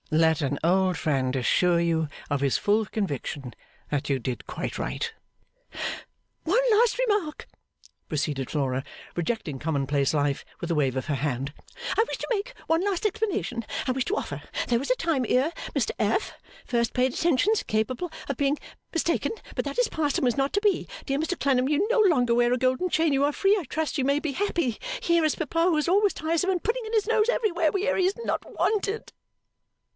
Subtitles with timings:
[0.09, 3.53] Let an old friend assure you of his full conviction
[3.91, 5.13] that you did quite right.'
[6.43, 7.47] 'One last remark,'
[8.09, 8.83] proceeded Flora,
[9.15, 11.53] rejecting commonplace life with a wave of her hand,
[11.97, 15.23] 'I wish to make, one last explanation I wish to offer, there was a time
[15.29, 16.33] ere Mr F.
[16.65, 18.57] first paid attentions incapable of being
[18.91, 21.99] mistaken, but that is past and was not to be, dear Mr Clennam you no
[22.07, 25.23] longer wear a golden chain you are free I trust you may be happy, here
[25.23, 28.15] is Papa who is always tiresome and putting in his nose everywhere where he is
[28.25, 29.13] not wanted.